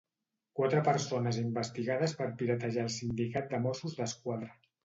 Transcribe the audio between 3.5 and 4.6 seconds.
de Mossos d'Esquadra.